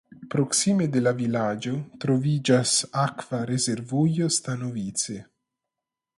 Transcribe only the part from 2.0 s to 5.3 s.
troviĝas akva rezervujo Stanovice.